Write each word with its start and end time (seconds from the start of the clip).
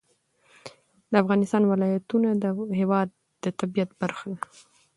د 1.11 1.13
افغانستان 1.23 1.63
ولایتونه 1.65 2.29
د 2.43 2.45
هېواد 2.79 3.07
د 3.43 3.45
طبیعت 3.59 3.89
برخه 4.01 4.25
ده. 4.33 4.41